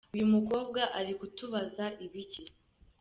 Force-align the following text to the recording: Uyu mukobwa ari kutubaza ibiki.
Uyu 0.15 0.27
mukobwa 0.33 0.81
ari 0.99 1.13
kutubaza 1.19 1.85
ibiki. 2.05 2.43